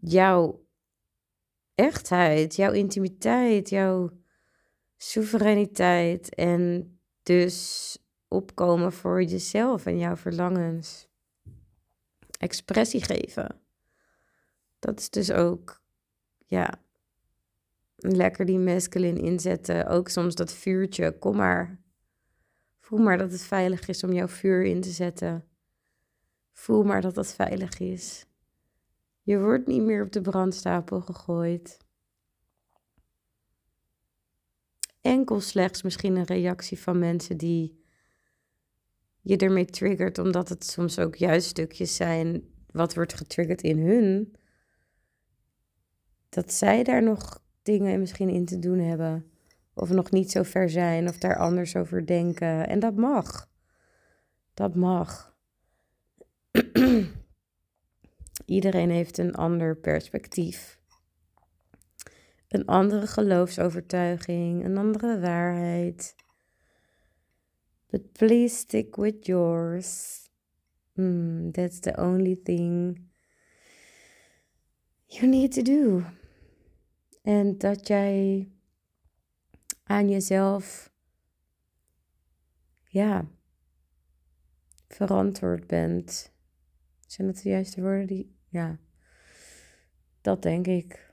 [0.00, 0.66] jouw
[1.74, 4.10] echtheid, jouw intimiteit, jouw
[4.96, 7.98] soevereiniteit en dus
[8.28, 11.08] opkomen voor jezelf en jouw verlangens.
[12.38, 13.60] Expressie geven.
[14.80, 15.82] Dat is dus ook,
[16.46, 16.82] ja,
[17.96, 19.86] lekker die masculine inzetten.
[19.86, 21.78] Ook soms dat vuurtje, kom maar.
[22.78, 25.44] Voel maar dat het veilig is om jouw vuur in te zetten.
[26.52, 28.26] Voel maar dat het veilig is.
[29.22, 31.78] Je wordt niet meer op de brandstapel gegooid.
[35.00, 37.84] Enkel slechts misschien een reactie van mensen die
[39.20, 44.34] je ermee triggert, omdat het soms ook juist stukjes zijn wat wordt getriggerd in hun.
[46.30, 49.30] Dat zij daar nog dingen misschien in te doen hebben.
[49.74, 52.68] Of nog niet zo ver zijn, of daar anders over denken.
[52.68, 53.48] En dat mag.
[54.54, 55.34] Dat mag.
[58.44, 60.78] Iedereen heeft een ander perspectief.
[62.48, 66.14] Een andere geloofsovertuiging, een andere waarheid.
[67.90, 70.18] But please stick with yours.
[70.94, 72.98] Mm, that's the only thing
[75.06, 76.04] you need to do.
[77.22, 78.48] En dat jij
[79.82, 80.92] aan jezelf,
[82.84, 83.28] ja,
[84.88, 86.32] verantwoord bent.
[87.06, 88.78] Zijn dat de juiste woorden die ja,
[90.20, 91.08] dat denk ik.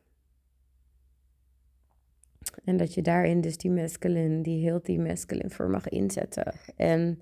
[2.64, 6.54] En dat je daarin dus die masculine, die heel die masculine voor mag inzetten.
[6.76, 7.22] En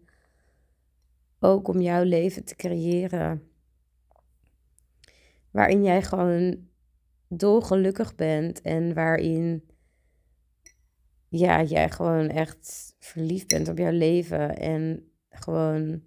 [1.39, 3.49] ook om jouw leven te creëren.
[5.51, 6.67] Waarin jij gewoon
[7.37, 9.63] dolgelukkig bent en waarin
[11.29, 16.03] ja, jij gewoon echt verliefd bent op jouw leven en gewoon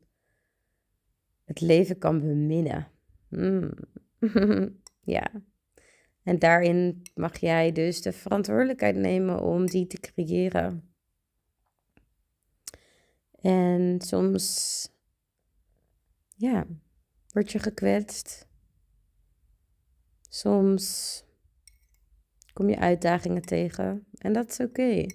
[1.45, 2.89] het leven kan beminnen.
[3.29, 3.73] Mm.
[5.01, 5.31] ja.
[6.23, 10.93] En daarin mag jij dus de verantwoordelijkheid nemen om die te creëren.
[13.41, 14.89] En soms,
[16.37, 16.67] ja,
[17.33, 18.48] word je gekwetst.
[20.29, 21.25] Soms
[22.53, 25.07] kom je uitdagingen tegen en dat is oké.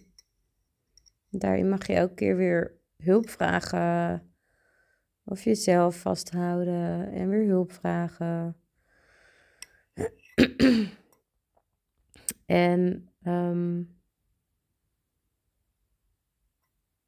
[1.30, 4.28] Daarin mag je elke keer weer hulp vragen
[5.24, 8.58] of jezelf vasthouden en weer hulp vragen.
[12.46, 13.98] en um,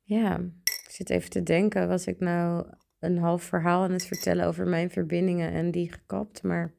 [0.01, 4.45] ja, ik zit even te denken, was ik nou een half verhaal aan het vertellen
[4.45, 6.73] over mijn verbindingen en die gekapt, maar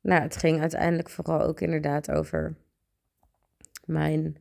[0.00, 2.56] nou, het ging uiteindelijk vooral ook inderdaad over
[3.84, 4.36] mijn,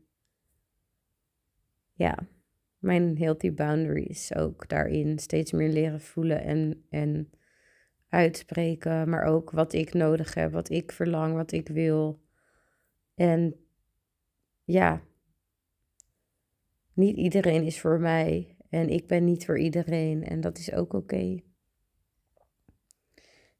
[1.93, 2.17] ja,
[2.77, 4.35] mijn healthy boundaries.
[4.35, 7.29] Ook daarin steeds meer leren voelen en, en
[8.09, 12.21] uitspreken, maar ook wat ik nodig heb, wat ik verlang, wat ik wil.
[13.15, 13.55] En
[14.63, 15.01] ja,
[16.93, 20.93] niet iedereen is voor mij en ik ben niet voor iedereen en dat is ook
[20.93, 21.41] oké.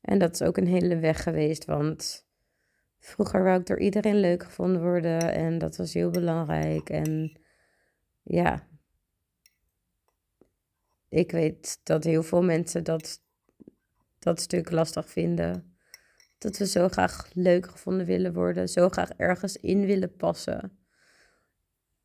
[0.02, 2.28] En dat is ook een hele weg geweest, want
[3.00, 6.89] vroeger wou ik door iedereen leuk gevonden worden en dat was heel belangrijk.
[6.89, 7.39] En
[8.24, 8.68] ja,
[11.10, 13.22] ik weet dat heel veel mensen dat,
[14.20, 15.78] dat stuk lastig vinden.
[16.38, 20.80] Dat we zo graag leuk gevonden willen worden, zo graag ergens in willen passen.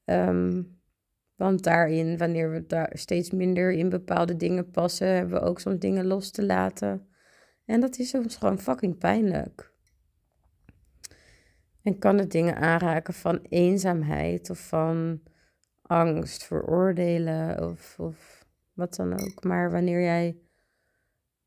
[0.04, 0.62] Ehm,
[1.36, 5.78] want daarin, wanneer we daar steeds minder in bepaalde dingen passen, hebben we ook soms
[5.78, 7.08] dingen los te laten.
[7.64, 9.72] En dat is soms gewoon fucking pijnlijk.
[11.82, 15.22] En kan het dingen aanraken van eenzaamheid of van
[15.82, 19.44] angst voor oordelen of, of wat dan ook.
[19.44, 20.36] Maar wanneer jij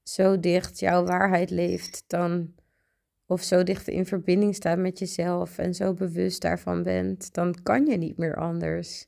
[0.03, 2.55] zo dicht jouw waarheid leeft, dan
[3.25, 7.85] of zo dicht in verbinding staat met jezelf en zo bewust daarvan bent, dan kan
[7.85, 9.07] je niet meer anders.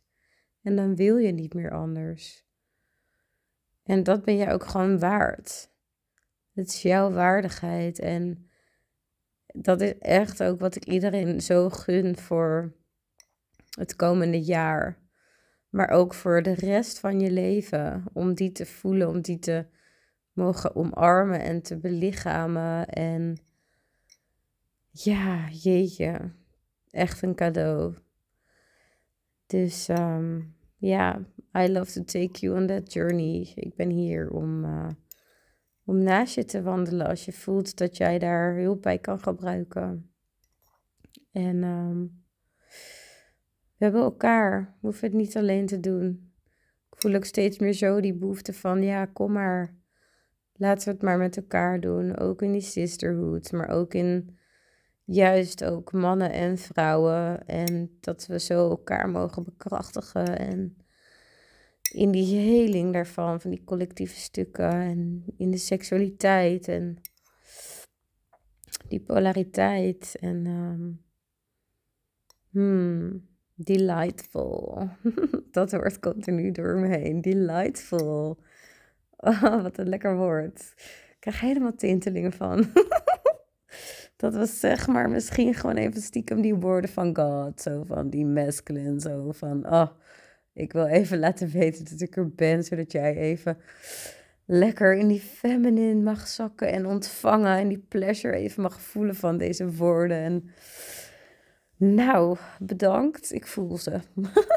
[0.62, 2.46] En dan wil je niet meer anders.
[3.84, 5.72] En dat ben je ook gewoon waard.
[6.60, 8.00] Het is jouw waardigheid.
[8.00, 8.50] En
[9.46, 12.74] dat is echt ook wat ik iedereen zo gun voor
[13.70, 14.98] het komende jaar.
[15.70, 18.04] Maar ook voor de rest van je leven.
[18.14, 19.66] Om die te voelen, om die te
[20.34, 22.88] mogen omarmen en te belichamen.
[22.88, 23.38] En
[24.92, 26.32] ja, jeetje.
[26.92, 27.96] Echt een cadeau.
[29.46, 31.26] Dus um, ja,
[31.58, 33.52] I love to take you on that journey.
[33.56, 34.66] Ik ben hier om.
[34.66, 34.88] Uh,
[35.90, 40.12] om naast je te wandelen als je voelt dat jij daar hulp bij kan gebruiken.
[41.32, 42.24] En um,
[43.78, 46.34] we hebben elkaar, we hoeven het niet alleen te doen.
[46.92, 49.76] Ik voel ook steeds meer zo die behoefte van, ja, kom maar,
[50.54, 52.18] laten we het maar met elkaar doen.
[52.18, 54.38] Ook in die sisterhood, maar ook in
[55.04, 57.46] juist ook mannen en vrouwen.
[57.48, 60.78] En dat we zo elkaar mogen bekrachtigen en
[61.92, 67.02] in die heling daarvan, van die collectieve stukken en in de seksualiteit en
[68.88, 70.46] die polariteit en
[72.54, 74.90] um, delightful.
[75.52, 77.22] Dat woord komt er nu door me heen.
[77.22, 78.38] Delightful.
[79.22, 80.74] Oh, wat een lekker woord.
[81.10, 82.66] Ik krijg helemaal tintelingen van.
[84.18, 87.62] Dat was zeg maar misschien gewoon even stiekem die woorden van God.
[87.62, 89.00] Zo van die masculine.
[89.00, 89.88] Zo van, oh,
[90.60, 93.58] ik wil even laten weten dat ik er ben, zodat jij even
[94.46, 99.38] lekker in die feminine mag zakken en ontvangen en die pleasure even mag voelen van
[99.38, 100.18] deze woorden.
[100.18, 100.50] En
[101.78, 103.34] nou, bedankt.
[103.34, 104.00] Ik voel ze.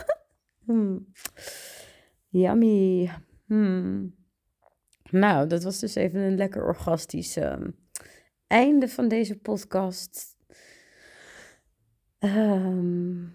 [0.67, 1.13] hmm.
[2.29, 3.11] Yummy.
[3.47, 4.15] Hmm.
[5.11, 7.71] Nou, dat was dus even een lekker orgastisch ehm,
[8.47, 10.37] einde van deze podcast.
[12.19, 13.35] Um,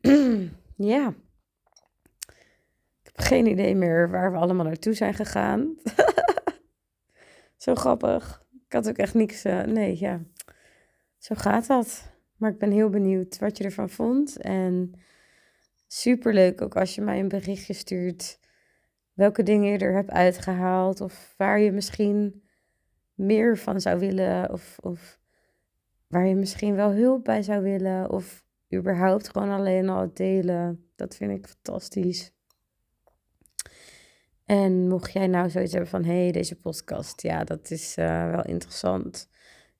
[0.76, 1.14] ja
[3.16, 5.74] geen idee meer waar we allemaal naartoe zijn gegaan.
[7.56, 8.44] Zo grappig.
[8.66, 9.44] Ik had ook echt niks.
[9.44, 10.20] Uh, nee, ja.
[11.18, 12.12] Zo gaat dat.
[12.36, 14.36] Maar ik ben heel benieuwd wat je ervan vond.
[14.36, 14.92] En
[15.86, 18.38] super leuk ook als je mij een berichtje stuurt.
[19.12, 21.00] Welke dingen je er hebt uitgehaald.
[21.00, 22.42] Of waar je misschien
[23.14, 24.52] meer van zou willen.
[24.52, 25.18] Of, of
[26.06, 28.10] waar je misschien wel hulp bij zou willen.
[28.10, 28.44] Of
[28.74, 30.90] überhaupt gewoon alleen al delen.
[30.96, 32.35] Dat vind ik fantastisch.
[34.46, 38.30] En mocht jij nou zoiets hebben van, hé, hey, deze podcast, ja, dat is uh,
[38.30, 39.28] wel interessant.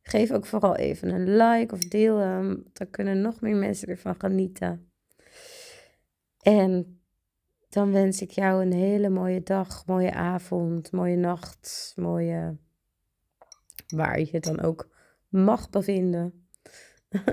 [0.02, 2.64] Geef ook vooral even een like of deel hem.
[2.72, 4.90] Dan kunnen nog meer mensen ervan genieten.
[6.40, 7.00] En
[7.68, 12.56] dan wens ik jou een hele mooie dag, mooie avond, mooie nacht, mooie...
[13.86, 14.88] Waar je dan ook
[15.28, 16.48] mag bevinden.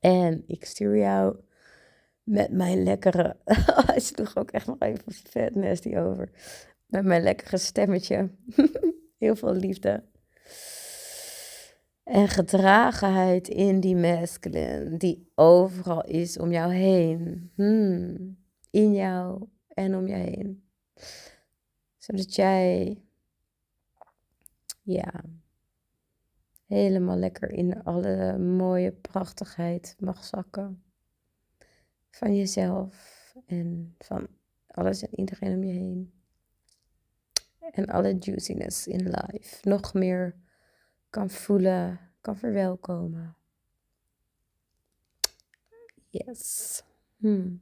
[0.00, 1.36] en ik stuur jou
[2.22, 3.36] met mijn lekkere.
[3.86, 6.30] Hij sloeg ook echt nog even vet nasty over.
[6.86, 8.30] Met mijn lekkere stemmetje.
[9.18, 10.04] Heel veel liefde.
[12.04, 17.50] En gedragenheid in die masculine, die overal is om jou heen.
[17.54, 18.36] Hmm.
[18.70, 20.64] In jou en om je heen.
[21.96, 22.98] Zodat jij,
[24.82, 25.24] ja,
[26.66, 30.82] helemaal lekker in alle mooie prachtigheid mag zakken
[32.12, 34.26] van jezelf en van
[34.66, 36.12] alles en iedereen om je heen.
[37.70, 40.36] En alle juiciness in life nog meer
[41.10, 43.36] kan voelen, kan verwelkomen.
[46.10, 46.82] Yes.
[47.16, 47.60] Hmm.